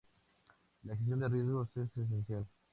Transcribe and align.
La 0.85 0.95
gestión 0.97 1.19
de 1.19 1.29
riesgos 1.29 1.77
es 1.77 1.95
esencial. 1.95 2.47